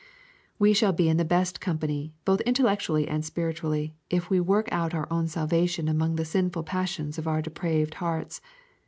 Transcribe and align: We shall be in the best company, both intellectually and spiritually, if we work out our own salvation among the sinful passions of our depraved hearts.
We 0.57 0.73
shall 0.73 0.93
be 0.93 1.09
in 1.09 1.17
the 1.17 1.23
best 1.23 1.61
company, 1.61 2.11
both 2.25 2.41
intellectually 2.41 3.07
and 3.07 3.23
spiritually, 3.23 3.93
if 4.09 4.31
we 4.31 4.39
work 4.39 4.67
out 4.71 4.95
our 4.95 5.07
own 5.13 5.27
salvation 5.27 5.87
among 5.87 6.15
the 6.15 6.25
sinful 6.25 6.63
passions 6.63 7.19
of 7.19 7.27
our 7.27 7.43
depraved 7.43 7.93
hearts. 7.93 8.41